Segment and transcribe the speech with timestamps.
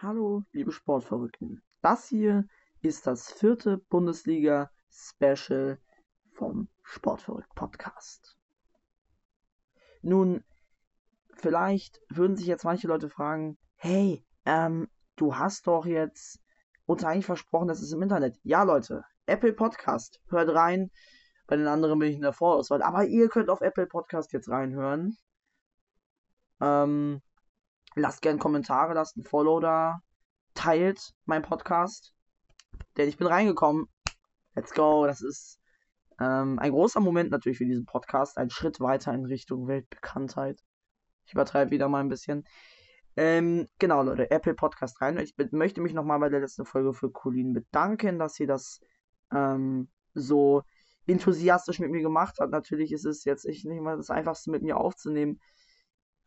[0.00, 1.60] Hallo, liebe Sportverrückten.
[1.82, 2.46] Das hier
[2.82, 5.76] ist das vierte Bundesliga-Special
[6.34, 8.38] vom Sportverrückt Podcast.
[10.00, 10.44] Nun,
[11.34, 16.38] vielleicht würden sich jetzt manche Leute fragen, hey, ähm, du hast doch jetzt
[16.86, 18.38] uns eigentlich versprochen, dass es im Internet.
[18.44, 20.92] Ja, Leute, Apple Podcast, hört rein.
[21.48, 22.82] Bei den anderen bin ich in der Vorauswahl.
[22.82, 25.16] Aber ihr könnt auf Apple Podcast jetzt reinhören.
[26.60, 27.20] Ähm,
[27.94, 30.00] lasst gerne Kommentare, lasst ein Follow da.
[30.54, 32.14] Teilt meinen Podcast.
[32.96, 33.86] Denn ich bin reingekommen.
[34.54, 35.06] Let's go.
[35.06, 35.60] Das ist
[36.20, 38.38] ähm, ein großer Moment natürlich für diesen Podcast.
[38.38, 40.60] Ein Schritt weiter in Richtung Weltbekanntheit.
[41.26, 42.44] Ich übertreibe wieder mal ein bisschen.
[43.16, 45.18] Ähm, genau, Leute, Apple Podcast rein.
[45.18, 48.80] Ich möchte mich nochmal bei der letzten Folge für Colin bedanken, dass sie das
[49.32, 50.62] ähm, so
[51.06, 52.50] enthusiastisch mit mir gemacht hat.
[52.50, 55.40] Natürlich ist es jetzt nicht mal das Einfachste mit mir aufzunehmen,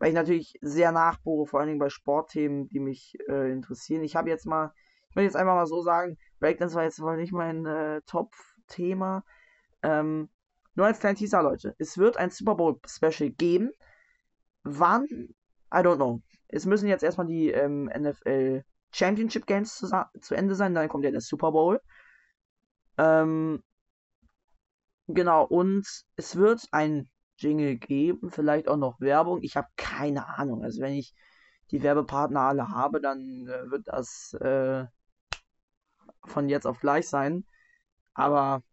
[0.01, 4.01] weil ich natürlich sehr nachbohre, vor allen Dingen bei Sportthemen, die mich äh, interessieren.
[4.01, 4.73] Ich habe jetzt mal,
[5.11, 9.23] ich will jetzt einfach mal so sagen, Breakdance war jetzt wohl nicht mein äh, Top-Thema.
[9.83, 10.27] Ähm,
[10.73, 11.75] nur als kleinen Teaser, Leute.
[11.77, 13.69] Es wird ein Super Bowl-Special geben.
[14.63, 15.05] Wann?
[15.05, 16.23] I don't know.
[16.47, 19.87] Es müssen jetzt erstmal die ähm, NFL Championship Games zu,
[20.19, 21.79] zu, Ende sein, dann kommt ja der Super Bowl.
[22.97, 23.61] Ähm,
[25.05, 25.85] genau, und
[26.15, 27.07] es wird ein
[27.41, 29.41] Jingle geben, vielleicht auch noch Werbung.
[29.41, 30.63] Ich habe keine Ahnung.
[30.63, 31.13] Also wenn ich
[31.71, 34.85] die Werbepartner alle habe, dann äh, wird das äh,
[36.25, 37.45] von jetzt auf gleich sein.
[38.13, 38.63] Aber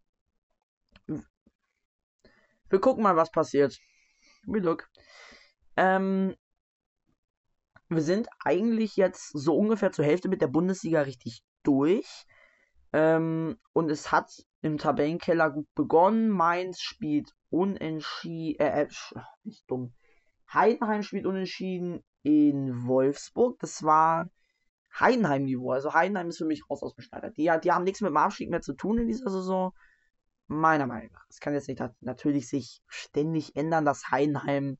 [2.69, 3.79] wir gucken mal, was passiert.
[4.45, 4.89] We look.
[5.75, 6.35] Ähm,
[7.89, 12.25] wir sind eigentlich jetzt so ungefähr zur Hälfte mit der Bundesliga richtig durch.
[12.93, 14.31] Ähm, und es hat
[14.61, 16.29] im Tabellenkeller gut begonnen.
[16.29, 18.87] Mainz spielt unentschieden, äh, äh,
[19.43, 19.93] nicht dumm.
[20.51, 23.59] Heidenheim spielt unentschieden in Wolfsburg.
[23.59, 24.29] Das war
[24.99, 25.71] Heidenheim-Niveau.
[25.71, 27.29] Also Heidenheim ist für mich raus aus dem Schneider.
[27.31, 29.73] Die, die haben nichts mit dem Abstieg mehr zu tun in dieser Saison.
[30.47, 31.25] Meiner Meinung nach.
[31.29, 34.79] Es kann jetzt nicht natürlich sich ständig ändern, dass Heidenheim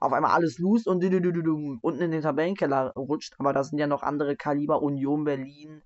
[0.00, 3.34] auf einmal alles lost und unten in den Tabellenkeller rutscht.
[3.38, 5.82] Aber da sind ja noch andere Kaliber, Union Berlin.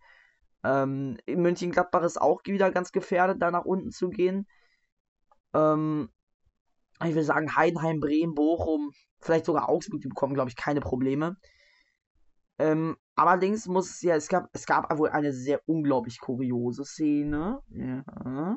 [0.62, 4.47] Ähm, Mönchengladbach ist auch wieder ganz gefährdet, da nach unten zu gehen.
[5.54, 6.10] Ähm,
[7.04, 11.36] ich will sagen, Heidenheim, Bremen, Bochum, vielleicht sogar Augsburg, die bekommen, glaube ich, keine Probleme.
[12.58, 17.60] Ähm, allerdings muss es ja, es gab, es gab wohl eine sehr unglaublich kuriose Szene
[17.70, 18.56] ja,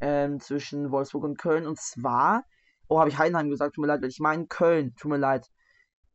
[0.00, 1.66] ähm, zwischen Wolfsburg und Köln.
[1.66, 2.44] Und zwar
[2.88, 5.50] Oh, habe ich Heidenheim gesagt, tut mir leid, ich meine Köln, tut mir leid.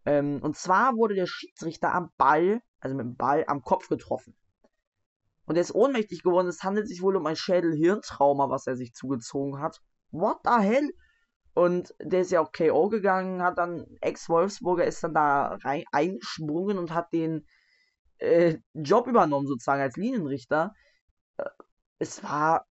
[0.05, 4.35] Ähm, und zwar wurde der Schiedsrichter am Ball, also mit dem Ball, am Kopf getroffen.
[5.45, 6.47] Und er ist ohnmächtig geworden.
[6.47, 9.81] Es handelt sich wohl um ein Schädel-Hirntrauma, was er sich zugezogen hat.
[10.11, 10.89] What the hell?
[11.53, 16.79] Und der ist ja auch KO gegangen, hat dann Ex-Wolfsburger ist dann da rein eingesprungen
[16.79, 17.45] und hat den
[18.17, 20.73] äh, Job übernommen, sozusagen als Linienrichter.
[21.37, 21.45] Äh,
[21.99, 22.65] es war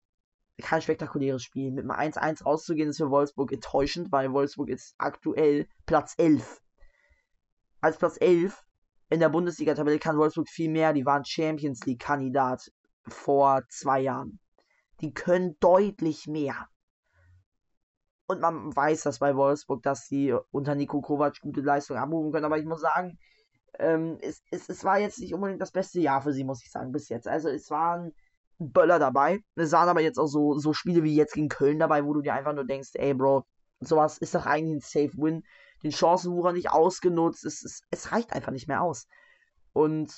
[0.60, 1.70] kein spektakuläres Spiel.
[1.70, 6.60] Mit einem 1-1 rauszugehen ist für Wolfsburg enttäuschend, weil Wolfsburg ist aktuell Platz 11.
[7.80, 8.64] Als Platz 11
[9.12, 10.92] in der Bundesliga-Tabelle kann Wolfsburg viel mehr.
[10.92, 12.72] Die waren Champions League-Kandidat
[13.06, 14.38] vor zwei Jahren.
[15.00, 16.68] Die können deutlich mehr.
[18.26, 22.46] Und man weiß das bei Wolfsburg, dass sie unter Nico Kovac gute Leistungen abrufen können.
[22.46, 23.18] Aber ich muss sagen,
[23.78, 26.70] ähm, es, es, es war jetzt nicht unbedingt das beste Jahr für sie, muss ich
[26.70, 27.28] sagen, bis jetzt.
[27.28, 28.14] Also es waren
[28.58, 29.40] Böller dabei.
[29.56, 32.22] Es waren aber jetzt auch so, so Spiele wie jetzt gegen Köln dabei, wo du
[32.22, 33.44] dir einfach nur denkst, ey Bro,
[33.80, 35.42] sowas ist doch eigentlich ein Safe Win.
[35.82, 37.44] Den Chancenwucher nicht ausgenutzt.
[37.44, 39.06] Es, es, es reicht einfach nicht mehr aus.
[39.72, 40.12] Und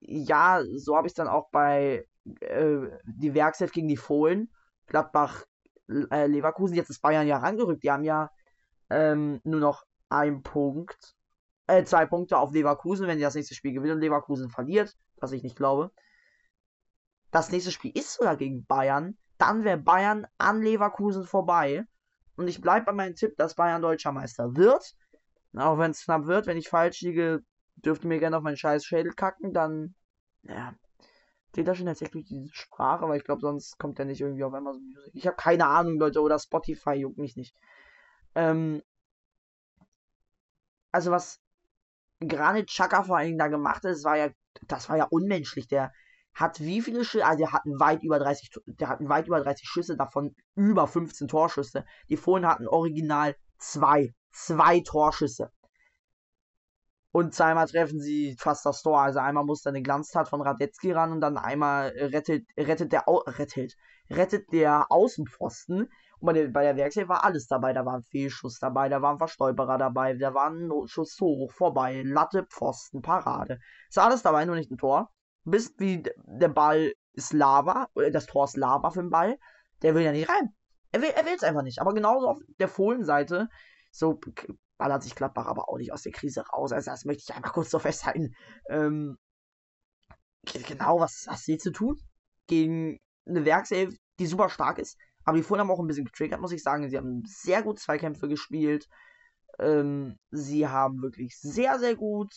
[0.00, 2.06] ja, so habe ich es dann auch bei
[2.40, 4.52] äh, die Werkself gegen die Fohlen,
[4.86, 5.44] Gladbach,
[5.88, 6.76] äh, Leverkusen.
[6.76, 7.82] Jetzt ist Bayern ja rangerückt.
[7.82, 8.30] Die haben ja
[8.90, 11.14] ähm, nur noch einen Punkt,
[11.66, 15.32] äh, zwei Punkte auf Leverkusen, wenn die das nächste Spiel gewinnen und Leverkusen verliert, was
[15.32, 15.90] ich nicht glaube
[17.30, 21.84] das nächste Spiel ist sogar gegen Bayern, dann wäre Bayern an Leverkusen vorbei.
[22.38, 24.94] Und ich bleibe bei meinem Tipp, dass Bayern deutscher Meister wird.
[25.56, 27.42] Auch wenn es knapp wird, wenn ich falsch liege,
[27.74, 29.96] dürft ihr mir gerne auf meinen scheiß Schädel kacken, dann,
[30.44, 30.72] ja,
[31.48, 34.54] steht da schon tatsächlich diese Sprache, aber ich glaube, sonst kommt der nicht irgendwie auf
[34.54, 35.12] Amazon Music.
[35.14, 37.56] Ich habe keine Ahnung, Leute, oder Spotify juckt mich nicht.
[38.36, 38.82] Ähm,
[40.92, 41.40] also was
[42.20, 44.28] Granit Chaka vor allen Dingen da gemacht hat, das war ja,
[44.68, 45.66] das war ja unmenschlich.
[45.66, 45.92] Der,
[46.38, 49.68] hat wie viele Schüsse, also der hatten weit über 30, der hatten weit über 30
[49.68, 51.84] Schüsse, davon über 15 Torschüsse.
[52.08, 55.50] Die Fohlen hatten original zwei, zwei Torschüsse.
[57.10, 59.00] Und zweimal treffen sie fast das Tor.
[59.00, 63.04] Also einmal muss dann eine Glanztat von Radetzky ran und dann einmal rettet, rettet der,
[63.08, 63.74] rettet,
[64.10, 65.88] rettet der Außenpfosten.
[66.20, 67.72] Und bei der, bei der Werkself war alles dabei.
[67.72, 71.50] Da war ein Fehlschuss dabei, da war ein Verstolperer dabei, da war ein Notschuss hoch,
[71.52, 73.58] vorbei, Latte, Pfosten, Parade.
[73.88, 75.10] Ist alles dabei, nur nicht ein Tor.
[75.50, 79.38] Bis wie der Ball ist Lava, oder das Tor ist Lava für den Ball.
[79.82, 80.54] Der will ja nicht rein.
[80.92, 81.80] Er will es einfach nicht.
[81.80, 83.48] Aber genauso auf der Fohlenseite,
[83.90, 84.20] so
[84.78, 86.72] ballert sich Gladbach aber auch nicht aus der Krise raus.
[86.72, 88.34] Also das möchte ich einfach kurz so festhalten.
[88.68, 89.18] Ähm,
[90.44, 91.98] genau, was hast du hier zu tun?
[92.46, 94.96] Gegen eine Werkself, die super stark ist.
[95.24, 96.88] Aber die Fohlen haben auch ein bisschen getriggert, muss ich sagen.
[96.88, 98.88] Sie haben sehr gut Zweikämpfe gespielt.
[99.58, 102.32] Ähm, sie haben wirklich sehr, sehr gut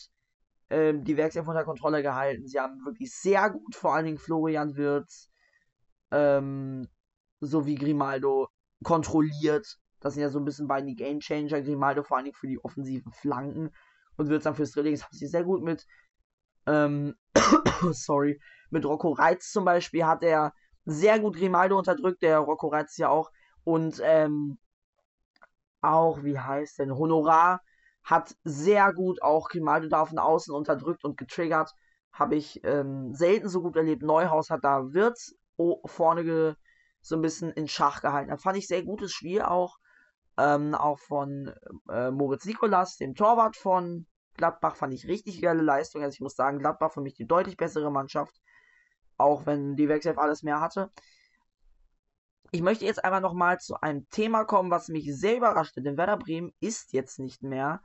[0.72, 2.46] ähm, die Werkself unter Kontrolle gehalten.
[2.46, 5.30] Sie haben wirklich sehr gut vor allen Dingen Florian Wirtz
[6.10, 6.88] ähm,
[7.40, 8.48] sowie Grimaldo
[8.82, 9.78] kontrolliert.
[10.00, 11.60] Das sind ja so ein bisschen beide die Game Changer.
[11.60, 13.70] Grimaldo vor allen Dingen für die offensiven Flanken
[14.16, 14.94] und Wirtz dann fürs Drilling.
[14.94, 15.86] Das haben sie sehr gut mit.
[16.66, 17.14] Ähm,
[17.92, 18.40] sorry.
[18.70, 20.54] Mit Rocco Reitz zum Beispiel hat er
[20.86, 22.22] sehr gut Grimaldo unterdrückt.
[22.22, 23.30] Der Rocco Reitz ja auch.
[23.62, 24.58] Und ähm,
[25.82, 27.60] auch, wie heißt denn, Honorar
[28.04, 31.72] hat sehr gut auch Grimaldo von außen unterdrückt und getriggert.
[32.12, 34.02] Habe ich ähm, selten so gut erlebt.
[34.02, 35.34] Neuhaus hat da Wirtz
[35.84, 36.56] vorne
[37.00, 38.30] so ein bisschen in Schach gehalten.
[38.30, 39.78] Da fand ich sehr gutes Spiel auch.
[40.38, 41.52] Ähm, auch von
[41.90, 44.06] äh, Moritz Nikolas, dem Torwart von
[44.36, 46.02] Gladbach, fand ich richtig geile Leistung.
[46.02, 48.40] Also ich muss sagen, Gladbach für mich die deutlich bessere Mannschaft.
[49.18, 50.90] Auch wenn die Wechsel alles mehr hatte.
[52.54, 55.86] Ich möchte jetzt einmal nochmal zu einem Thema kommen, was mich sehr überrascht hat.
[55.86, 57.82] Denn Werder Bremen ist jetzt nicht mehr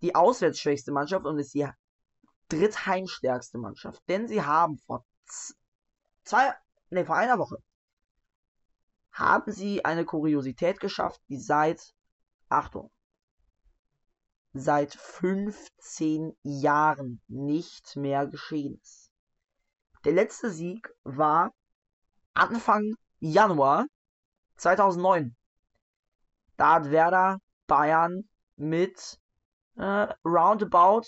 [0.00, 1.68] die auswärtsschwächste Mannschaft und ist die
[2.48, 4.02] drittheimstärkste Mannschaft.
[4.08, 5.04] Denn sie haben vor
[6.24, 6.54] zwei,
[6.88, 7.58] nee, vor einer Woche
[9.10, 11.94] haben sie eine Kuriosität geschafft, die seit,
[12.48, 12.90] Achtung,
[14.54, 19.10] seit 15 Jahren nicht mehr geschehen ist.
[20.06, 21.52] Der letzte Sieg war
[22.32, 23.86] Anfang Januar
[24.56, 25.36] 2009.
[26.56, 27.38] Da hat Werder
[27.68, 29.20] Bayern mit
[29.76, 31.06] äh, roundabout,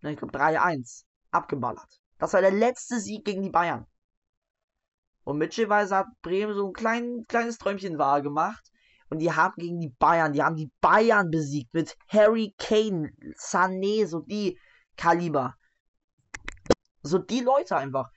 [0.00, 1.02] ich glaube 3-1
[1.32, 2.00] abgeballert.
[2.18, 3.84] Das war der letzte Sieg gegen die Bayern.
[5.24, 8.70] Und Mitchellweise hat Bremen so ein klein, kleines Träumchen wahr gemacht.
[9.10, 14.06] Und die haben gegen die Bayern, die haben die Bayern besiegt mit Harry Kane, Sané,
[14.06, 14.56] so die
[14.96, 15.56] Kaliber.
[17.02, 18.10] So die Leute einfach.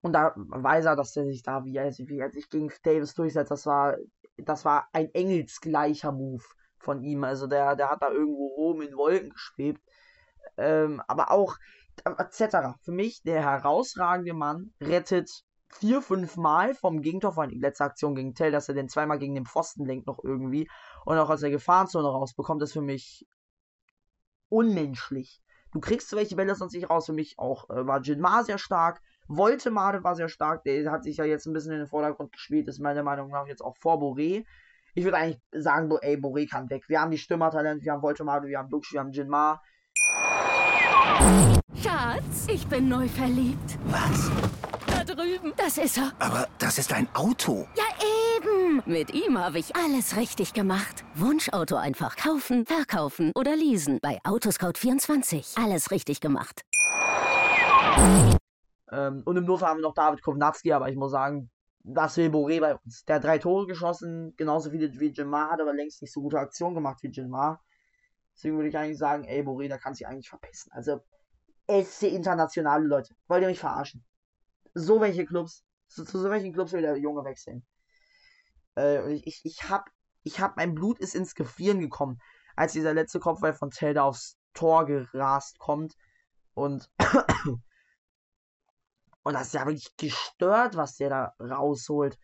[0.00, 3.14] Und da weiß er, dass er sich da, wie er, wie er sich gegen Davis
[3.14, 3.96] durchsetzt, das war,
[4.36, 6.44] das war ein engelsgleicher Move
[6.78, 7.24] von ihm.
[7.24, 9.82] Also der, der hat da irgendwo oben in Wolken geschwebt.
[10.56, 11.56] Ähm, aber auch
[12.04, 12.78] etc.
[12.82, 17.84] Für mich der herausragende Mann rettet vier, fünf Mal vom Gegentor, vor allem die letzte
[17.84, 20.68] Aktion gegen Tell, dass er den zweimal gegen den Pfosten lenkt noch irgendwie
[21.04, 23.26] und auch aus der Gefahrenzone rausbekommt, ist für mich
[24.48, 25.42] unmenschlich.
[25.72, 27.06] Du kriegst welche Bälle sonst nicht raus.
[27.06, 29.02] Für mich auch äh, war Jinmar sehr stark.
[29.28, 30.64] Voltemade war sehr stark.
[30.64, 32.66] Der hat sich ja jetzt ein bisschen in den Vordergrund gespielt.
[32.68, 34.44] Ist meiner Meinung nach jetzt auch vor Boré.
[34.94, 36.88] Ich würde eigentlich sagen, ey, Boré kann weg.
[36.88, 39.62] Wir haben die Stürmertalente, wir haben Voltemade, wir haben Dux, wir haben Jinmar.
[41.82, 43.78] Schatz, ich bin neu verliebt.
[43.86, 44.30] Was?
[44.86, 45.52] Da drüben.
[45.56, 46.12] Das ist er.
[46.18, 47.68] Aber das ist ein Auto.
[47.76, 47.84] Ja,
[48.36, 48.82] eben.
[48.86, 51.04] Mit ihm habe ich alles richtig gemacht.
[51.14, 53.98] Wunschauto einfach kaufen, verkaufen oder leasen.
[54.00, 55.62] Bei Autoscout24.
[55.62, 56.62] Alles richtig gemacht.
[58.90, 61.50] Ähm, und im Notfall haben wir noch David Kovnatski, aber ich muss sagen,
[61.80, 63.04] das will Boré bei uns.
[63.04, 66.38] Der hat drei Tore geschossen, genauso viele wie Jemar, hat aber längst nicht so gute
[66.38, 67.62] Aktionen gemacht wie Jemar.
[68.34, 70.70] Deswegen würde ich eigentlich sagen, ey, Boré, da kann sich eigentlich verpissen.
[70.72, 71.00] Also,
[71.68, 73.14] SC internationale Leute.
[73.26, 74.04] Wollt ihr mich verarschen?
[74.74, 77.66] So welche Clubs, zu, zu so welchen Clubs will der Junge wechseln?
[78.76, 79.90] Äh, ich, ich, ich hab,
[80.22, 82.20] ich hab, mein Blut ist ins Gefrieren gekommen,
[82.56, 85.94] als dieser letzte Kopfball von Zelda aufs Tor gerast kommt.
[86.54, 86.90] Und
[89.28, 92.18] Und das ist ja wirklich gestört, was der da rausholt.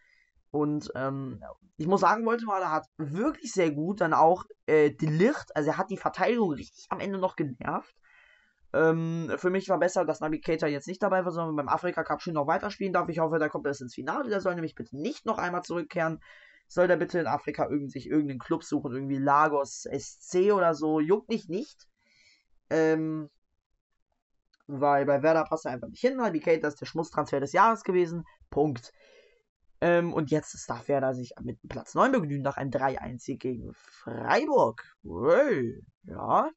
[0.50, 1.38] Und ähm,
[1.76, 5.76] ich muss sagen, er hat wirklich sehr gut dann auch äh, die Licht, also er
[5.76, 7.94] hat die Verteidigung richtig am Ende noch genervt.
[8.72, 12.22] Ähm, für mich war besser, dass Navigator jetzt nicht dabei war, sondern beim Afrika Cup
[12.22, 13.10] schön noch weiterspielen darf.
[13.10, 14.30] Ich hoffe, da kommt er erst ins Finale.
[14.30, 16.22] Der soll nämlich bitte nicht noch einmal zurückkehren.
[16.68, 21.00] Soll der bitte in Afrika irgend, sich irgendeinen Club suchen, irgendwie Lagos SC oder so.
[21.00, 21.86] Juckt mich nicht.
[22.70, 23.28] Ähm,
[24.66, 26.16] weil bei Werder passt er einfach nicht hin.
[26.16, 28.24] Navigator ist der Schmusstransfer des Jahres gewesen.
[28.50, 28.92] Punkt.
[29.80, 34.82] Ähm, und jetzt darf Werder sich mit Platz 9 begnügen nach einem 3-1 gegen Freiburg.
[35.02, 36.50] Hey, ja.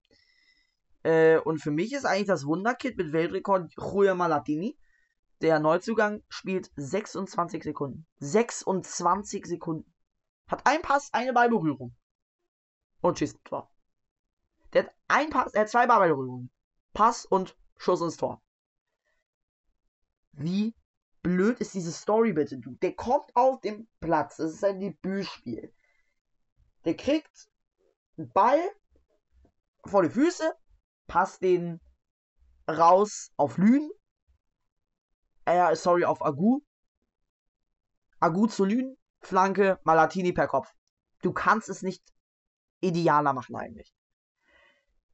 [1.04, 4.78] Äh, und für mich ist eigentlich das Wunderkit mit Weltrekord Julia Malatini.
[5.42, 8.08] Der Neuzugang spielt 26 Sekunden.
[8.20, 9.94] 26 Sekunden.
[10.48, 11.96] Hat ein Pass, eine Ballberührung.
[13.02, 13.64] Und schießt ein.
[14.74, 16.50] Der hat ein Pass, er hat zwei Ballberührungen.
[16.94, 18.42] Pass und Schuss ins Tor.
[20.32, 20.76] Wie
[21.24, 22.58] blöd ist diese Story bitte?
[22.58, 24.38] Du, der kommt auf den Platz.
[24.38, 25.74] Das ist ein Debütspiel.
[26.86, 27.50] Der kriegt
[28.18, 28.60] einen Ball
[29.86, 30.54] vor die Füße,
[31.08, 31.80] passt den
[32.70, 33.90] raus auf Lün.
[35.46, 36.62] Äh, sorry, auf Agu.
[38.20, 40.74] Agu zu Lün, Flanke, Malatini per Kopf.
[41.22, 42.04] Du kannst es nicht
[42.82, 43.94] idealer machen eigentlich.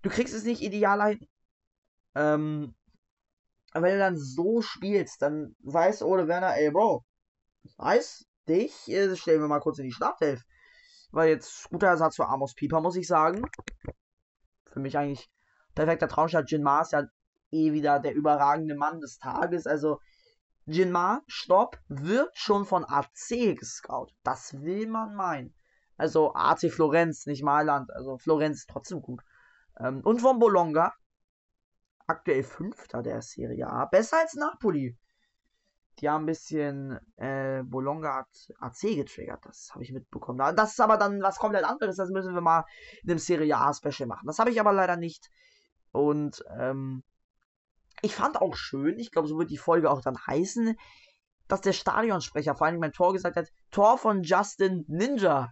[0.01, 1.27] Du kriegst es nicht idealer hin.
[2.15, 2.75] Ähm,
[3.73, 7.03] wenn du dann so spielst, dann weiß Ole Werner, ey Bro,
[7.77, 10.41] weiß dich, äh, stellen wir mal kurz in die Startelf.
[11.11, 13.43] Weil jetzt guter Ersatz für Amos Pieper, muss ich sagen.
[14.71, 15.29] Für mich eigentlich
[15.75, 16.49] perfekter Traumstart.
[16.49, 17.03] Jin Ma ist ja
[17.51, 19.67] eh wieder der überragende Mann des Tages.
[19.67, 19.99] Also
[20.65, 24.15] Jin Ma, stopp, wird schon von AC gescoutet.
[24.23, 25.53] Das will man meinen.
[25.97, 27.91] Also AC Florenz, nicht Mailand.
[27.91, 29.21] Also Florenz ist trotzdem gut.
[29.79, 30.93] Ähm, und von Bologna.
[32.13, 33.85] Aktuell Fünfter der Serie A.
[33.85, 34.95] Besser als Napoli.
[35.97, 36.99] Die haben ein bisschen.
[37.17, 39.43] Äh, Bologna hat AC getriggert.
[39.45, 40.37] Das habe ich mitbekommen.
[40.55, 41.95] Das ist aber dann was komplett anderes.
[41.95, 42.65] Das müssen wir mal
[43.01, 44.27] in einem Serie A-Special machen.
[44.27, 45.31] Das habe ich aber leider nicht.
[45.91, 47.03] Und ähm,
[48.03, 50.75] ich fand auch schön, ich glaube, so wird die Folge auch dann heißen,
[51.47, 55.51] dass der Stadionsprecher vor allem mein Tor gesagt hat, Tor von Justin Ninja.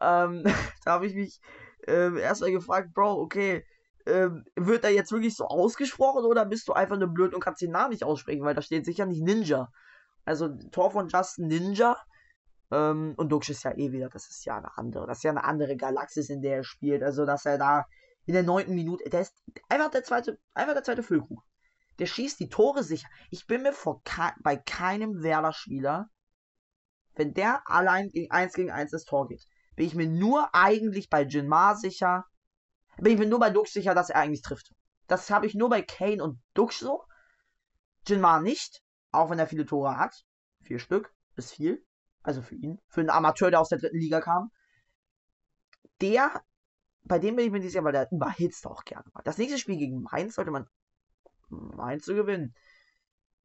[0.00, 0.42] Ähm,
[0.84, 1.40] da habe ich mich
[1.86, 3.64] ähm, erstmal gefragt, Bro, okay,
[4.06, 7.62] ähm, wird er jetzt wirklich so ausgesprochen oder bist du einfach nur blöd und kannst
[7.62, 9.70] den Namen nicht aussprechen, weil da steht sicher nicht Ninja.
[10.24, 11.96] Also Tor von Justin Ninja.
[12.70, 15.30] Ähm, und Dux ist ja eh wieder, das ist ja eine andere, das ist ja
[15.30, 17.02] eine andere Galaxis, in der er spielt.
[17.02, 17.84] Also, dass er da
[18.24, 19.34] in der neunten Minute, der ist
[19.68, 21.42] einfach der zweite, einfach der zweite Füllkrug.
[21.98, 23.08] Der schießt die Tore sicher.
[23.30, 26.08] Ich bin mir vor ke bei keinem Werder-Spieler,
[27.14, 31.10] wenn der allein gegen 1 gegen 1 das Tor geht, bin ich mir nur eigentlich
[31.10, 32.24] bei Jinmar sicher,
[32.98, 34.72] bin ich mir nur bei Dux sicher, dass er eigentlich trifft.
[35.06, 37.04] Das habe ich nur bei Kane und Dux so.
[38.06, 40.24] Jinmar nicht, auch wenn er viele Tore hat.
[40.62, 41.84] Vier Stück, ist viel.
[42.22, 42.80] Also für ihn.
[42.88, 44.50] Für einen Amateur, der aus der dritten Liga kam.
[46.00, 46.42] Der,
[47.04, 49.04] bei dem bin ich mir nicht sicher, weil der überhitzt auch gerne.
[49.24, 50.66] Das nächste Spiel gegen Mainz sollte man
[51.48, 52.54] Mainz zu gewinnen.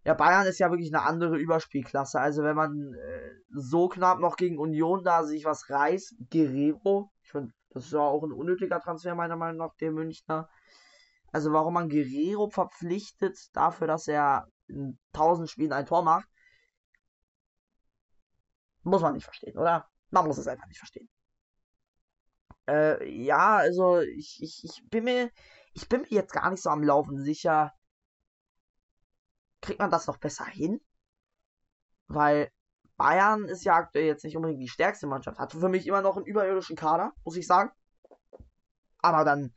[0.05, 2.19] Ja, Bayern ist ja wirklich eine andere Überspielklasse.
[2.19, 7.31] Also wenn man äh, so knapp noch gegen Union da sich was reißt, Guerrero, ich
[7.31, 10.49] finde, das ja auch ein unnötiger Transfer meiner Meinung nach, der Münchner.
[11.31, 16.27] Also warum man Guerrero verpflichtet dafür, dass er in 1000 Spielen ein Tor macht,
[18.83, 19.89] muss man nicht verstehen, oder?
[20.09, 21.09] Man muss es einfach nicht verstehen.
[22.67, 25.31] Äh, ja, also ich, ich, ich bin mir,
[25.73, 27.73] ich bin mir jetzt gar nicht so am Laufen sicher.
[29.61, 30.79] Kriegt man das noch besser hin?
[32.07, 32.51] Weil
[32.97, 35.39] Bayern ist ja aktuell jetzt nicht unbedingt die stärkste Mannschaft.
[35.39, 37.71] Hat für mich immer noch einen überirdischen Kader, muss ich sagen.
[38.99, 39.53] Aber dann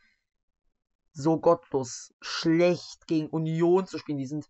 [1.13, 4.19] so gottlos schlecht gegen Union zu spielen.
[4.19, 4.47] Die sind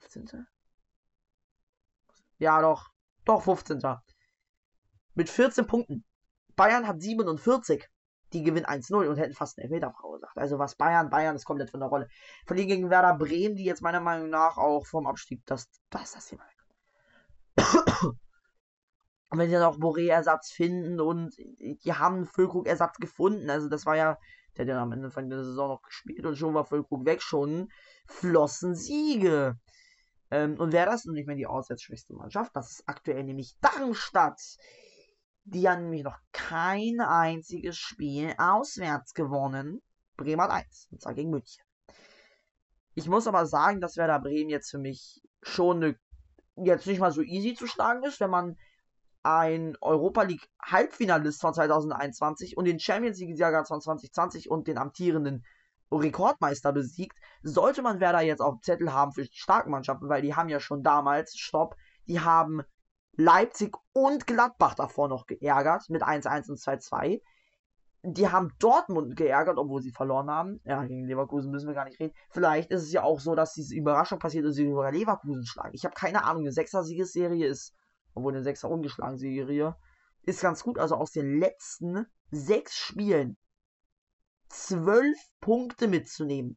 [0.00, 0.46] 15.
[2.38, 2.90] Ja, doch.
[3.24, 3.80] Doch, 15.
[5.14, 6.04] Mit 14 Punkten.
[6.56, 7.88] Bayern hat 47.
[8.32, 10.36] Die gewinnen 1-0 und hätten fast einen Elfmeter verursacht.
[10.36, 12.08] Also was Bayern, Bayern ist komplett von der Rolle.
[12.44, 16.16] Verlieren gegen Werder Bremen, die jetzt meiner Meinung nach auch vom Abstieg, das, das ist
[16.16, 16.42] das Thema.
[19.28, 23.84] Und wenn sie dann auch Boré-Ersatz finden und die haben einen Füllkrug-Ersatz gefunden, also das
[23.84, 24.18] war ja,
[24.56, 27.20] der hat ja am Ende von der Saison noch gespielt und schon war Füllkrug weg,
[27.20, 27.68] schon
[28.06, 29.58] flossen Siege.
[30.30, 34.40] Ähm, und wer das ist nicht mehr die auswärtsschwächste Mannschaft, das ist aktuell nämlich Darmstadt.
[35.44, 39.80] Die haben nämlich noch kein einziges Spiel auswärts gewonnen.
[40.16, 41.62] Bremen hat eins, und zwar gegen München.
[42.94, 45.98] Ich muss aber sagen, dass Werder Bremen jetzt für mich schon eine,
[46.56, 48.56] jetzt nicht mal so easy zu schlagen ist, wenn man
[49.22, 54.78] ein Europa League Halbfinalist von 2021 und den Champions League Sieger von 2020 und den
[54.78, 55.44] amtierenden
[55.90, 60.22] Rekordmeister besiegt, sollte man Werder jetzt auf dem Zettel haben für die starken Mannschaften, weil
[60.22, 62.62] die haben ja schon damals, stopp, die haben
[63.16, 67.20] Leipzig und Gladbach davor noch geärgert mit 1-1 und 2-2.
[68.08, 70.60] Die haben Dortmund geärgert, obwohl sie verloren haben.
[70.64, 72.14] Ja, gegen Leverkusen müssen wir gar nicht reden.
[72.30, 75.74] Vielleicht ist es ja auch so, dass diese Überraschung passiert und sie über Leverkusen schlagen.
[75.74, 76.42] Ich habe keine Ahnung.
[76.42, 77.74] Eine 6er Siegesserie ist,
[78.14, 79.74] obwohl eine 6er ungeschlagen Serie,
[80.22, 80.78] ist ganz gut.
[80.78, 83.36] Also aus den letzten sechs Spielen
[84.48, 86.56] zwölf Punkte mitzunehmen.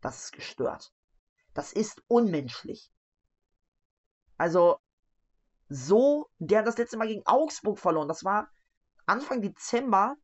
[0.00, 0.90] Das ist gestört.
[1.52, 2.90] Das ist unmenschlich.
[4.38, 4.78] Also,
[5.68, 8.08] so, der hat das letzte Mal gegen Augsburg verloren.
[8.08, 8.48] Das war
[9.04, 10.16] Anfang Dezember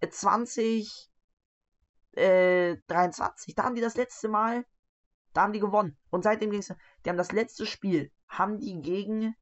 [0.00, 1.08] 2023.
[2.12, 4.64] Äh, da haben die das letzte Mal,
[5.34, 5.96] da haben die gewonnen.
[6.10, 6.74] Und seitdem ging es,
[7.04, 9.36] die haben das letzte Spiel, haben die gegen,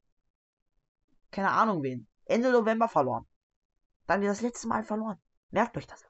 [1.31, 3.25] keine Ahnung wen, Ende November verloren.
[4.05, 5.19] Da haben die das letzte Mal verloren.
[5.49, 6.03] Merkt euch das.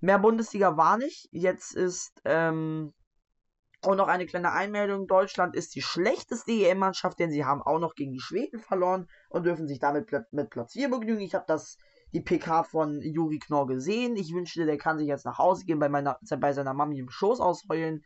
[0.00, 1.28] Mehr Bundesliga war nicht.
[1.30, 2.92] Jetzt ist, ähm,
[3.84, 5.06] Und noch eine kleine Einmeldung.
[5.06, 9.44] Deutschland ist die schlechteste EM-Mannschaft, denn sie haben auch noch gegen die Schweden verloren und
[9.44, 11.20] dürfen sich damit mit Platz 4 begnügen.
[11.20, 11.78] Ich habe das
[12.12, 14.16] die PK von Juri Knorr gesehen.
[14.16, 17.10] Ich wünschte, der kann sich jetzt nach Hause gehen, bei, meiner, bei seiner Mami im
[17.10, 18.04] Schoß ausheulen.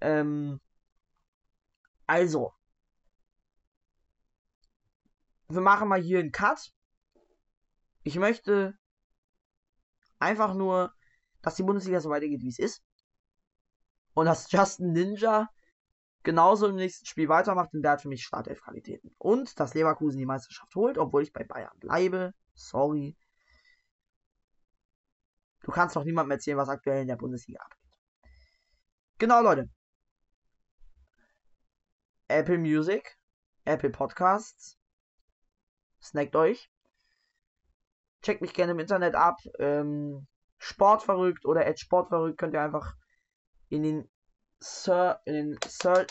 [0.00, 0.60] Ähm,
[2.06, 2.52] also,
[5.48, 6.72] wir machen mal hier einen Cut.
[8.02, 8.74] Ich möchte
[10.18, 10.92] einfach nur,
[11.42, 12.82] dass die Bundesliga so weitergeht, wie es ist.
[14.14, 15.50] Und dass Justin Ninja
[16.22, 19.14] genauso im nächsten Spiel weitermacht, denn der hat für mich Startelf-Qualitäten.
[19.18, 22.32] Und dass Leverkusen die Meisterschaft holt, obwohl ich bei Bayern bleibe.
[22.54, 23.16] Sorry.
[25.66, 27.90] Du kannst doch niemandem erzählen, was aktuell in der Bundesliga abgeht.
[29.18, 29.68] Genau, Leute.
[32.28, 33.18] Apple Music,
[33.64, 34.78] Apple Podcasts.
[36.00, 36.70] Snackt euch.
[38.22, 39.40] Checkt mich gerne im Internet ab.
[39.58, 42.94] Ähm, Sportverrückt oder Ed Sportverrückt könnt ihr einfach
[43.68, 44.08] in den
[44.60, 46.06] Sir, in den Search,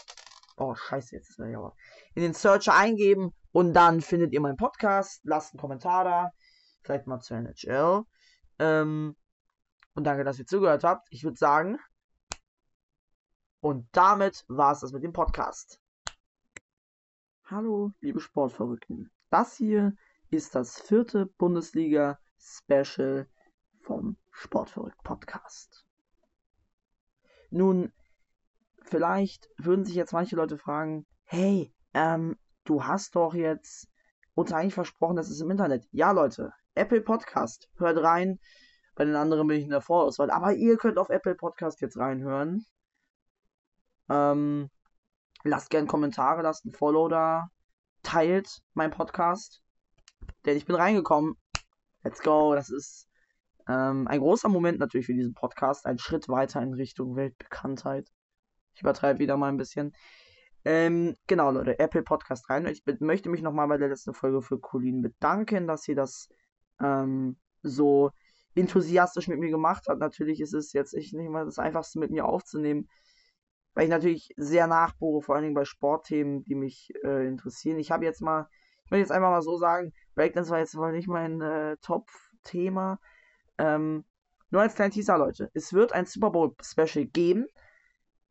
[0.57, 1.71] oh scheiße, jetzt ist ja
[2.13, 5.21] in den Searcher eingeben und dann findet ihr meinen Podcast.
[5.23, 6.31] Lasst einen Kommentar da,
[6.83, 8.03] vielleicht mal zur NHL.
[8.59, 9.15] Ähm,
[9.95, 11.07] und danke, dass ihr zugehört habt.
[11.09, 11.79] Ich würde sagen,
[13.61, 15.79] und damit war es das mit dem Podcast.
[17.45, 19.09] Hallo, liebe Sportverrückten.
[19.29, 19.95] Das hier
[20.29, 23.27] ist das vierte Bundesliga-Special
[23.81, 25.85] vom Sportverrückt Podcast.
[27.49, 27.93] Nun,
[28.81, 33.87] vielleicht würden sich jetzt manche Leute fragen, hey, ähm, du hast doch jetzt
[34.33, 35.87] uns eigentlich versprochen, dass es im Internet.
[35.91, 38.39] Ja, Leute, Apple Podcast, hört rein.
[38.95, 40.31] Bei den anderen bin ich in der Vorauswahl.
[40.31, 42.65] Aber ihr könnt auf Apple Podcast jetzt reinhören.
[44.09, 44.69] Ähm,
[45.43, 47.49] lasst gerne Kommentare, lasst ein Follow da.
[48.03, 49.61] Teilt mein Podcast.
[50.45, 51.35] Denn ich bin reingekommen.
[52.03, 52.55] Let's go.
[52.55, 53.07] Das ist
[53.67, 58.09] ähm, ein großer Moment natürlich für diesen Podcast, ein Schritt weiter in Richtung Weltbekanntheit.
[58.75, 59.93] Ich übertreibe wieder mal ein bisschen.
[60.63, 62.65] Ähm, genau, Leute, Apple Podcast rein.
[62.67, 66.29] Ich möchte mich nochmal bei der letzten Folge für Colin bedanken, dass sie das
[66.79, 68.11] ähm, so
[68.55, 69.99] enthusiastisch mit mir gemacht hat.
[69.99, 72.89] Natürlich ist es jetzt nicht mal das Einfachste mit mir aufzunehmen,
[73.73, 77.77] weil ich natürlich sehr nachbohre, vor allen Dingen bei Sportthemen, die mich äh, interessieren.
[77.77, 78.47] Ich habe jetzt mal,
[78.85, 82.99] ich möchte jetzt einfach mal so sagen, Breakdance war jetzt wohl nicht mein äh, Top-Thema,
[83.57, 84.05] ähm,
[84.51, 85.49] nur als kleinen Teaser, Leute.
[85.53, 87.47] Es wird ein Super Bowl Special geben.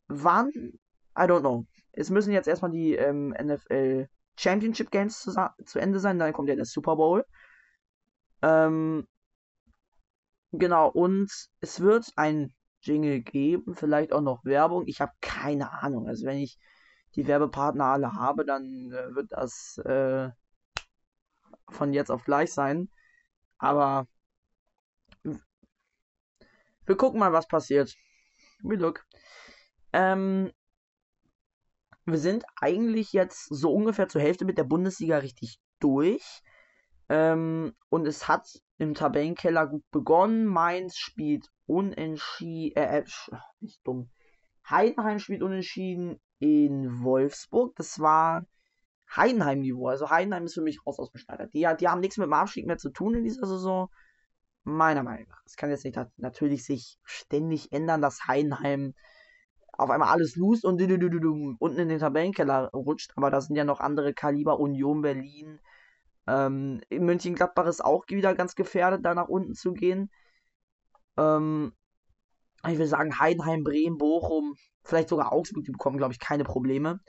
[0.08, 0.50] Wann?
[0.50, 1.66] I don't know.
[1.92, 5.32] Es müssen jetzt erstmal die ähm, NFL Championship Games zu,
[5.64, 6.18] zu, Ende sein.
[6.18, 7.24] Dann kommt ja der Super Bowl.
[8.42, 9.06] Ähm,
[10.58, 10.88] genau.
[10.88, 13.74] Und es wird ein Jingle geben.
[13.74, 14.84] Vielleicht auch noch Werbung.
[14.86, 16.08] Ich habe keine Ahnung.
[16.08, 16.58] Also, wenn ich
[17.14, 20.30] die Werbepartner alle habe, dann äh, wird das äh,
[21.70, 22.88] von jetzt auf gleich sein.
[23.58, 24.06] Aber
[26.86, 27.94] wir gucken mal, was passiert.
[28.62, 29.06] We look.
[29.92, 30.52] Ähm,
[32.04, 36.42] wir sind eigentlich jetzt so ungefähr zur Hälfte mit der Bundesliga richtig durch.
[37.08, 38.46] Ähm, und es hat
[38.78, 40.46] im Tabellenkeller gut begonnen.
[40.46, 42.76] Mainz spielt unentschieden.
[42.76, 43.04] Äh, äh,
[43.60, 44.10] nicht dumm.
[44.68, 47.74] Heidenheim spielt unentschieden in Wolfsburg.
[47.76, 48.46] Das war
[49.14, 49.88] Heidenheim-Niveau.
[49.88, 51.46] Also Heidenheim ist für mich raus aus dem Schneider.
[51.46, 53.88] Die, die haben nichts mit dem Abstieg mehr zu tun in dieser Saison.
[54.64, 55.42] Meiner Meinung nach.
[55.44, 58.94] Es kann jetzt nicht natürlich sich ständig ändern, dass Heidenheim
[59.72, 63.12] auf einmal alles lost und unten in den Tabellenkeller rutscht.
[63.16, 64.58] Aber da sind ja noch andere Kaliber.
[64.58, 65.60] Union Berlin.
[66.26, 70.10] Ähm, Mönchengladbach ist auch wieder ganz gefährdet, da nach unten zu gehen.
[71.16, 71.72] Ähm,
[72.66, 77.00] ich will sagen, Heidenheim, Bremen, Bochum, vielleicht sogar Augsburg, die bekommen, glaube ich, keine Probleme.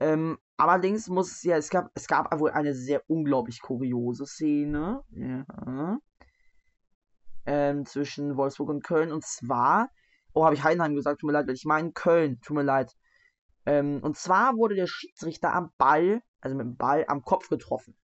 [0.00, 5.02] Ähm, allerdings muss es ja, es gab, es gab wohl eine sehr unglaublich kuriose Szene.
[5.10, 5.98] Ja
[7.46, 9.12] ähm, zwischen Wolfsburg und Köln.
[9.12, 9.90] Und zwar,
[10.32, 12.92] oh, habe ich Heidenheim gesagt, tut mir leid, ich meine Köln, tut mir leid.
[13.66, 17.96] Ähm, und zwar wurde der Schiedsrichter am Ball, also mit dem Ball, am Kopf getroffen.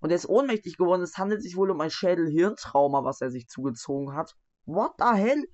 [0.00, 1.02] Und er ist ohnmächtig geworden.
[1.02, 4.34] Es handelt sich wohl um ein Schädel-Hirntrauma, was er sich zugezogen hat.
[4.64, 5.44] What the hell?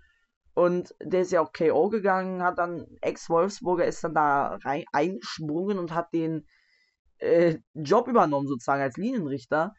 [0.55, 5.79] Und der ist ja auch KO gegangen, hat dann Ex-Wolfsburger ist dann da rein eingesprungen
[5.79, 6.47] und hat den
[7.19, 9.75] äh, Job übernommen, sozusagen als Linienrichter.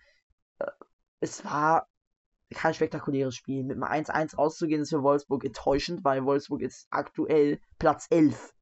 [0.60, 0.72] Äh,
[1.20, 1.88] es war
[2.54, 3.64] kein spektakuläres Spiel.
[3.64, 8.54] Mit einem 1-1 rauszugehen ist für Wolfsburg enttäuschend, weil Wolfsburg ist aktuell Platz 11.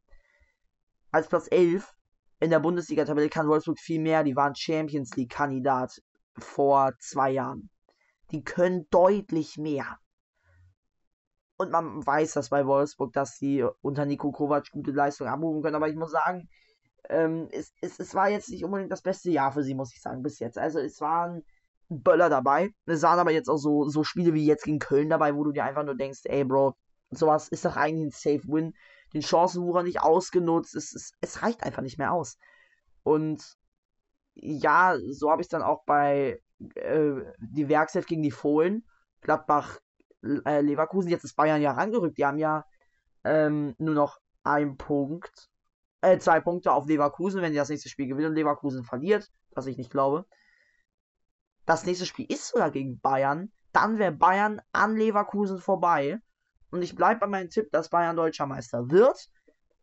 [1.12, 1.94] Als Platz 11
[2.40, 4.24] in der Bundesliga-Tabelle kann Wolfsburg viel mehr.
[4.24, 6.02] Die waren Champions League-Kandidat
[6.38, 7.70] vor zwei Jahren.
[8.32, 10.00] Die können deutlich mehr.
[11.58, 15.76] Und man weiß das bei Wolfsburg, dass sie unter Nico Kovac gute Leistungen abrufen können.
[15.76, 16.50] Aber ich muss sagen,
[17.10, 20.02] ähm, es, es, es war jetzt nicht unbedingt das beste Jahr für sie, muss ich
[20.02, 20.58] sagen, bis jetzt.
[20.58, 21.44] Also es waren
[21.90, 22.70] Böller dabei.
[22.86, 25.52] Es waren aber jetzt auch so, so Spiele wie jetzt gegen Köln dabei, wo du
[25.52, 26.76] dir einfach nur denkst, ey Bro,
[27.12, 28.74] sowas ist doch eigentlich ein Safe Win.
[29.14, 30.76] Den Chancenwucher nicht ausgenutzt.
[30.76, 32.38] Es, es, es reicht einfach nicht mehr aus.
[33.04, 33.58] Und
[34.36, 36.42] ja, so habe ich es dann auch bei
[36.76, 38.86] äh, die Werkself gegen die Fohlen,
[39.22, 39.80] Gladbach,
[40.24, 41.10] äh, Leverkusen.
[41.10, 42.18] Jetzt ist Bayern ja rangerückt.
[42.18, 42.66] Die haben ja
[43.24, 45.50] ähm, nur noch einen Punkt,
[46.02, 49.68] äh, zwei Punkte auf Leverkusen, wenn die das nächste Spiel gewinnen und Leverkusen verliert, was
[49.68, 50.26] ich nicht glaube.
[51.66, 53.52] Das nächste Spiel ist sogar gegen Bayern.
[53.72, 56.20] Dann wäre Bayern an Leverkusen vorbei.
[56.72, 59.30] Und ich bleibe bei meinem Tipp, dass Bayern deutscher Meister wird.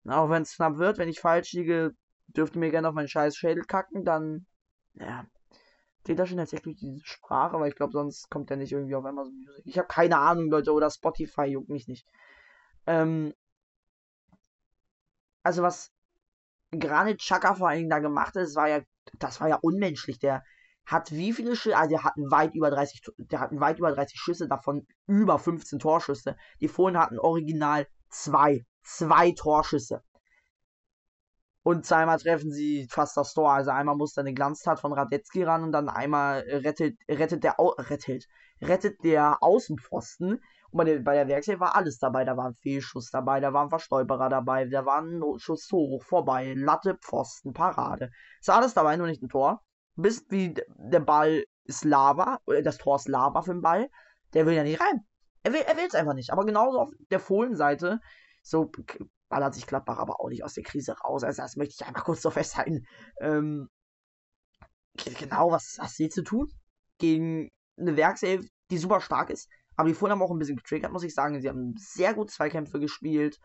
[0.06, 1.94] Auch wenn es knapp wird, wenn ich falsch liege,
[2.28, 4.46] dürft ihr mir gerne auf meinen scheiß Schädel kacken, dann,
[4.94, 5.26] ja,
[6.00, 9.04] steht da schon tatsächlich diese Sprache, aber ich glaube, sonst kommt der nicht irgendwie auf
[9.04, 9.66] Amazon Music.
[9.66, 12.06] Ich habe keine Ahnung, Leute, oder Spotify juckt mich nicht.
[12.86, 13.34] Ähm,
[15.42, 15.92] also was
[16.70, 18.80] Granit Xhaka vor allen Dingen da gemacht hat, das war ja,
[19.18, 20.18] das war ja unmenschlich.
[20.18, 20.42] Der
[20.88, 24.18] hat wie viele Schüsse, also der hat weit über 30, der hat weit über 30
[24.18, 26.34] Schüsse, davon über 15 Torschüsse.
[26.60, 30.02] Die Fohlen hatten original zwei, zwei Torschüsse.
[31.62, 33.52] Und zweimal treffen sie fast das Tor.
[33.52, 37.60] Also einmal muss dann eine Glanztat von Radetzky ran und dann einmal rettet, rettet der
[37.60, 38.24] Au rettet,
[38.62, 40.40] rettet der Außenpfosten.
[40.70, 42.24] Und bei der, bei der Werkself war alles dabei.
[42.24, 46.02] Da war ein Fehlschuss dabei, da war ein Verstolperer dabei, da war ein Schuss hoch,
[46.02, 48.10] vorbei, Latte, Pfosten, Parade.
[48.40, 49.62] Ist alles dabei, nur nicht ein Tor.
[49.98, 53.90] Bis wie der Ball ist Lava, oder das Tor ist Lava für den Ball.
[54.32, 55.00] Der will ja nicht rein.
[55.42, 56.32] Er will es einfach nicht.
[56.32, 57.98] Aber genauso auf der Fohlenseite,
[58.42, 58.70] so
[59.28, 61.24] ballert sich Gladbach aber auch nicht aus der Krise raus.
[61.24, 62.86] Also das möchte ich einfach kurz so festhalten.
[63.20, 63.68] Ähm,
[65.18, 66.48] genau, was hast du jetzt zu tun?
[66.98, 69.48] Gegen eine Werkself, die super stark ist.
[69.74, 71.40] Aber die Fohlen haben auch ein bisschen getriggert, muss ich sagen.
[71.40, 73.40] Sie haben sehr gut Zweikämpfe gespielt.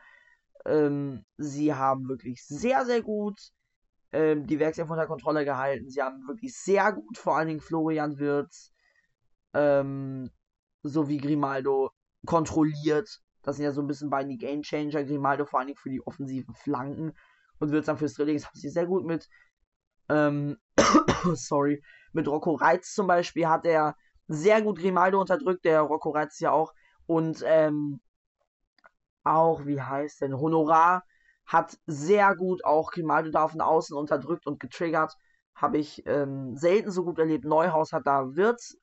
[0.65, 3.39] Ähm, sie haben wirklich sehr, sehr gut
[4.13, 5.89] ähm, die Werkself unter Kontrolle gehalten.
[5.89, 8.71] Sie haben wirklich sehr gut vor allen Dingen Florian Wirtz
[9.53, 10.29] ähm,
[10.83, 11.91] sowie Grimaldo
[12.25, 13.19] kontrolliert.
[13.41, 15.03] Das sind ja so ein bisschen beide Game Changer.
[15.03, 17.13] Grimaldo vor allen Dingen für die offensiven Flanken
[17.59, 18.37] und Wirtz dann fürs Drilling.
[18.37, 19.27] Das haben sie sehr gut mit.
[20.09, 20.57] Ähm,
[21.33, 21.83] sorry.
[22.13, 23.95] Mit Rocco Reitz zum Beispiel hat er
[24.27, 25.65] sehr gut Grimaldo unterdrückt.
[25.65, 26.73] Der Rocco Reitz ja auch.
[27.07, 27.99] Und ähm,
[29.23, 31.03] auch, wie heißt denn, Honorar
[31.45, 35.13] hat sehr gut auch Grimaldo von außen unterdrückt und getriggert.
[35.55, 37.45] Habe ich ähm, selten so gut erlebt.
[37.45, 38.77] Neuhaus hat da Wirtz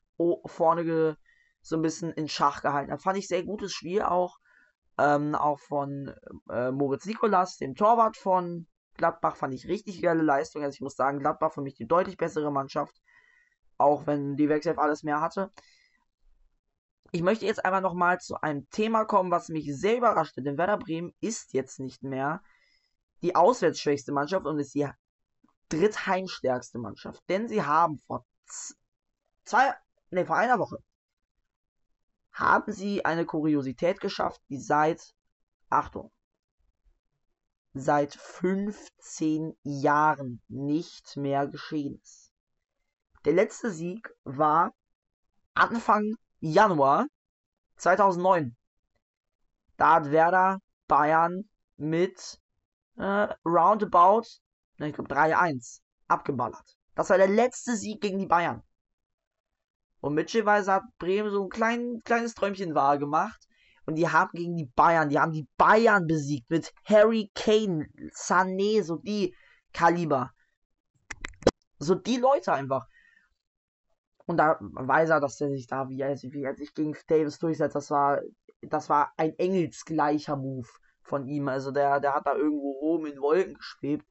[0.45, 1.17] vorne
[1.61, 2.91] so ein bisschen in Schach gehalten.
[2.91, 4.37] Da fand ich sehr gutes Spiel auch.
[4.97, 6.13] Ähm, auch von
[6.49, 10.63] äh, Moritz Nikolas, dem Torwart von Gladbach, fand ich richtig geile Leistung.
[10.63, 12.95] Also ich muss sagen, Gladbach für mich die deutlich bessere Mannschaft.
[13.77, 15.51] Auch wenn die Wechself alles mehr hatte.
[17.13, 20.41] Ich möchte jetzt einmal nochmal zu einem Thema kommen, was mich sehr überraschte.
[20.41, 22.41] Denn Werder Bremen ist jetzt nicht mehr
[23.21, 24.89] die auswärtsschwächste Mannschaft und ist die
[25.69, 27.21] drittheimstärkste Mannschaft.
[27.29, 28.25] Denn sie haben vor
[29.43, 29.73] zwei,
[30.09, 30.77] nee, vor einer Woche
[32.31, 35.13] haben sie eine Kuriosität geschafft, die seit,
[35.69, 36.11] Achtung,
[37.73, 42.31] seit 15 Jahren nicht mehr geschehen ist.
[43.25, 44.73] Der letzte Sieg war
[45.53, 47.05] Anfang Januar
[47.77, 48.55] 2009.
[49.77, 52.39] Da hat Werder Bayern mit
[52.97, 54.25] äh, roundabout,
[54.77, 56.77] ich glaube 3-1 abgeballert.
[56.95, 58.63] Das war der letzte Sieg gegen die Bayern.
[60.01, 63.47] Und mittelweise hat Bremen so ein klein, kleines Träumchen wahr gemacht.
[63.85, 68.83] Und die haben gegen die Bayern, die haben die Bayern besiegt mit Harry Kane, Sané,
[68.83, 69.35] so die
[69.73, 70.31] Kaliber.
[71.79, 72.87] So die Leute einfach.
[74.31, 77.37] Und da weiß er, dass er sich da, wie er, wie er sich gegen Davis
[77.37, 78.21] durchsetzt, das war,
[78.61, 80.69] das war ein engelsgleicher Move
[81.01, 81.49] von ihm.
[81.49, 84.05] Also der, der hat da irgendwo oben in Wolken geschwebt.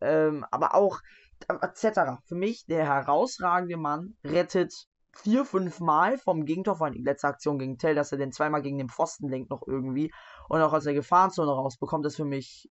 [0.00, 1.00] Ähm, aber auch
[1.48, 2.22] etc.
[2.26, 7.26] Für mich der herausragende Mann rettet vier, fünf Mal vom Gegentor, vor allem die letzte
[7.26, 10.12] Aktion gegen Tell, dass er den zweimal gegen den Pfosten lenkt noch irgendwie
[10.48, 12.70] und auch aus der Gefahrenzone rausbekommt, ist für mich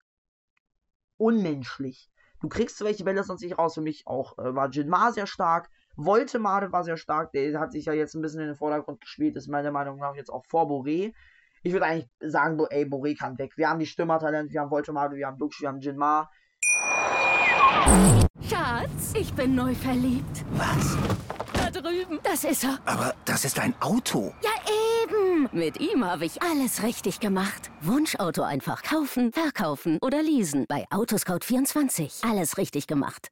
[1.16, 2.12] unmenschlich.
[2.42, 3.76] Du kriegst welche Bälle sonst nicht raus.
[3.76, 5.70] Für mich auch äh, war Jinmar sehr stark.
[5.96, 7.32] Voltemade war sehr stark.
[7.32, 9.36] Der hat sich ja jetzt ein bisschen in den Vordergrund gespielt.
[9.36, 11.14] Ist meiner Meinung nach jetzt auch vor Boré.
[11.64, 13.58] Ich würde eigentlich sagen, ey, Boré kann weg.
[13.58, 16.32] Wir haben die Stürmertalente, wir haben Voltemade, wir haben Dux, wir haben Jinmar.
[18.42, 20.46] Schatz, ich bin neu verliebt.
[20.52, 20.98] Was?
[21.82, 22.20] drüben.
[22.24, 22.80] Das ist er.
[22.86, 24.34] Aber das ist ein Auto.
[24.42, 24.52] Ja,
[25.04, 25.50] eben.
[25.52, 27.72] Mit ihm habe ich alles richtig gemacht.
[27.82, 30.66] Wunschauto einfach kaufen, verkaufen oder leasen.
[30.68, 32.30] Bei Autoscout24.
[32.30, 33.32] Alles richtig gemacht.